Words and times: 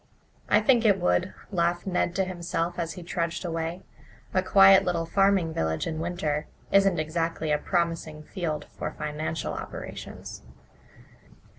"I 0.49 0.61
think 0.61 0.83
it 0.83 0.99
would," 0.99 1.31
laughed 1.51 1.85
Ned 1.85 2.15
to 2.15 2.23
himself, 2.25 2.79
as 2.79 2.93
he 2.93 3.03
trudged 3.03 3.45
away. 3.45 3.83
"A 4.33 4.41
quiet 4.41 4.83
little 4.83 5.05
farming 5.05 5.53
village 5.53 5.85
in 5.85 5.99
winter 5.99 6.47
isn't 6.71 6.97
exactly 6.97 7.51
a 7.51 7.59
promising 7.59 8.23
field 8.23 8.65
for 8.75 8.89
financial 8.93 9.53
operations." 9.53 10.41